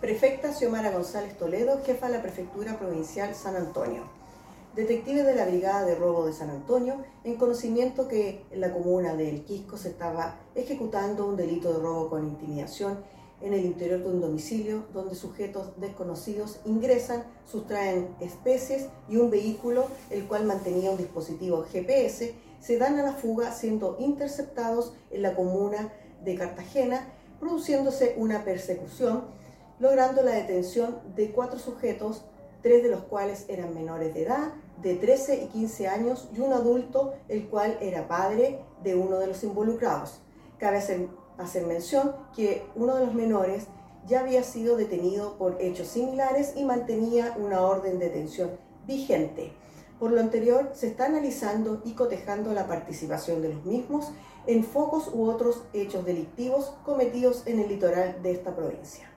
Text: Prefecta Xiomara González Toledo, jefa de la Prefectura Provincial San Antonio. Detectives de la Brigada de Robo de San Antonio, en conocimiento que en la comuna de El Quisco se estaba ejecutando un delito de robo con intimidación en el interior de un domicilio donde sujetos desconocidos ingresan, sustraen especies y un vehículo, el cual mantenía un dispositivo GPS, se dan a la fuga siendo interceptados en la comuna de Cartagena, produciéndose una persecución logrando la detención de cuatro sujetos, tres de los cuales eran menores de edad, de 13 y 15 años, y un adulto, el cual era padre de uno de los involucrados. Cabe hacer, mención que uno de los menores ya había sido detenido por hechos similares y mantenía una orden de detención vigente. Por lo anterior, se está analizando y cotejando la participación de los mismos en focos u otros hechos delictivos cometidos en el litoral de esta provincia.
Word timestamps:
Prefecta 0.00 0.52
Xiomara 0.52 0.92
González 0.92 1.36
Toledo, 1.36 1.80
jefa 1.84 2.06
de 2.06 2.12
la 2.12 2.22
Prefectura 2.22 2.78
Provincial 2.78 3.34
San 3.34 3.56
Antonio. 3.56 4.04
Detectives 4.76 5.26
de 5.26 5.34
la 5.34 5.44
Brigada 5.44 5.84
de 5.84 5.96
Robo 5.96 6.24
de 6.24 6.32
San 6.32 6.50
Antonio, 6.50 7.02
en 7.24 7.34
conocimiento 7.34 8.06
que 8.06 8.44
en 8.52 8.60
la 8.60 8.72
comuna 8.72 9.16
de 9.16 9.28
El 9.28 9.44
Quisco 9.44 9.76
se 9.76 9.88
estaba 9.88 10.38
ejecutando 10.54 11.26
un 11.26 11.36
delito 11.36 11.72
de 11.72 11.80
robo 11.80 12.10
con 12.10 12.28
intimidación 12.28 12.98
en 13.40 13.54
el 13.54 13.64
interior 13.64 13.98
de 13.98 14.08
un 14.08 14.20
domicilio 14.20 14.84
donde 14.92 15.16
sujetos 15.16 15.72
desconocidos 15.78 16.60
ingresan, 16.64 17.24
sustraen 17.44 18.14
especies 18.20 18.86
y 19.08 19.16
un 19.16 19.30
vehículo, 19.32 19.88
el 20.10 20.28
cual 20.28 20.44
mantenía 20.44 20.92
un 20.92 20.96
dispositivo 20.96 21.64
GPS, 21.72 22.36
se 22.60 22.78
dan 22.78 23.00
a 23.00 23.02
la 23.02 23.14
fuga 23.14 23.50
siendo 23.50 23.96
interceptados 23.98 24.92
en 25.10 25.22
la 25.22 25.34
comuna 25.34 25.92
de 26.22 26.36
Cartagena, 26.36 27.08
produciéndose 27.40 28.14
una 28.16 28.44
persecución 28.44 29.36
logrando 29.78 30.22
la 30.22 30.32
detención 30.32 31.00
de 31.14 31.30
cuatro 31.30 31.58
sujetos, 31.58 32.24
tres 32.62 32.82
de 32.82 32.90
los 32.90 33.02
cuales 33.04 33.44
eran 33.48 33.74
menores 33.74 34.14
de 34.14 34.22
edad, 34.22 34.52
de 34.82 34.94
13 34.94 35.44
y 35.44 35.46
15 35.48 35.88
años, 35.88 36.28
y 36.34 36.40
un 36.40 36.52
adulto, 36.52 37.14
el 37.28 37.48
cual 37.48 37.78
era 37.80 38.08
padre 38.08 38.60
de 38.82 38.94
uno 38.94 39.18
de 39.18 39.28
los 39.28 39.42
involucrados. 39.44 40.20
Cabe 40.58 40.78
hacer, 40.78 41.66
mención 41.66 42.14
que 42.34 42.64
uno 42.74 42.96
de 42.96 43.06
los 43.06 43.14
menores 43.14 43.66
ya 44.06 44.20
había 44.20 44.42
sido 44.42 44.76
detenido 44.76 45.36
por 45.36 45.60
hechos 45.60 45.88
similares 45.88 46.54
y 46.56 46.64
mantenía 46.64 47.36
una 47.38 47.60
orden 47.60 47.98
de 47.98 48.06
detención 48.06 48.50
vigente. 48.86 49.52
Por 50.00 50.12
lo 50.12 50.20
anterior, 50.20 50.70
se 50.74 50.86
está 50.86 51.06
analizando 51.06 51.82
y 51.84 51.92
cotejando 51.92 52.52
la 52.54 52.66
participación 52.66 53.42
de 53.42 53.52
los 53.54 53.64
mismos 53.64 54.10
en 54.46 54.64
focos 54.64 55.10
u 55.12 55.24
otros 55.24 55.64
hechos 55.72 56.04
delictivos 56.04 56.72
cometidos 56.84 57.42
en 57.46 57.58
el 57.58 57.68
litoral 57.68 58.22
de 58.22 58.30
esta 58.32 58.54
provincia. 58.54 59.10